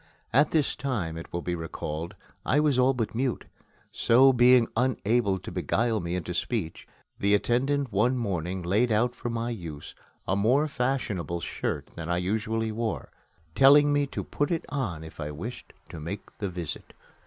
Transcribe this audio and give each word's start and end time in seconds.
At 0.33 0.49
this 0.49 0.75
time, 0.75 1.15
it 1.15 1.31
will 1.31 1.43
be 1.43 1.53
recalled, 1.53 2.15
I 2.43 2.59
was 2.59 2.79
all 2.79 2.95
but 2.95 3.13
mute, 3.13 3.45
so, 3.91 4.33
being 4.33 4.67
unable 4.75 5.37
to 5.37 5.51
beguile 5.51 5.99
me 5.99 6.15
into 6.15 6.33
speech, 6.33 6.87
the 7.19 7.35
attendant 7.35 7.91
one 7.93 8.17
morning 8.17 8.63
laid 8.63 8.91
out 8.91 9.13
for 9.13 9.29
my 9.29 9.51
use 9.51 9.93
a 10.27 10.35
more 10.35 10.67
fashionable 10.67 11.41
shirt 11.41 11.89
than 11.93 12.09
I 12.09 12.17
usually 12.17 12.71
wore, 12.71 13.11
telling 13.53 13.93
me 13.93 14.07
to 14.07 14.23
put 14.23 14.49
it 14.49 14.65
on 14.69 15.03
if 15.03 15.19
I 15.19 15.29
wished 15.29 15.71
to 15.89 15.99
make 15.99 16.35
the 16.39 16.49
visit. 16.49 16.93